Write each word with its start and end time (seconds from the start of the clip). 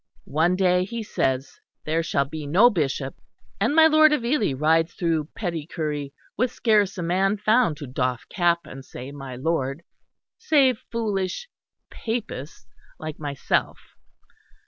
One 0.33 0.55
day 0.55 0.83
he 0.83 1.03
says 1.03 1.59
there 1.85 2.01
shall 2.01 2.25
be 2.25 2.47
no 2.47 2.71
bishop 2.71 3.17
and 3.59 3.75
my 3.75 3.85
Lord 3.85 4.11
of 4.11 4.25
Ely 4.25 4.51
rides 4.51 4.95
through 4.95 5.25
Petty 5.35 5.67
Cury 5.67 6.11
with 6.35 6.51
scarce 6.51 6.97
a 6.97 7.03
man 7.03 7.37
found 7.37 7.77
to 7.77 7.85
doff 7.85 8.27
cap 8.27 8.61
and 8.65 8.83
say 8.83 9.11
'my 9.11 9.35
lord' 9.35 9.83
save 10.39 10.79
foolish 10.91 11.47
'Papists' 11.91 12.65
like 12.97 13.19
myself! 13.19 13.77